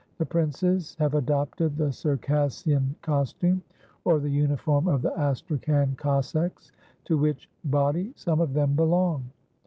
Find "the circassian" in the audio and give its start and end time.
1.77-2.95